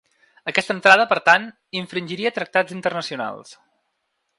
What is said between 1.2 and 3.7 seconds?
tant, infringiria tractats internacionals.